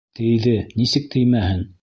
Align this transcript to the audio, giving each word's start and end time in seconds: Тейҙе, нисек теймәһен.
Тейҙе, 0.19 0.53
нисек 0.81 1.07
теймәһен. 1.17 1.65